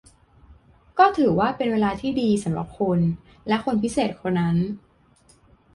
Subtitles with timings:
[0.99, 2.99] ก็ถือว่าเป็นเวลาที่ดีสำหรับคุณ
[3.47, 4.57] และคนพิเศษคนนั้น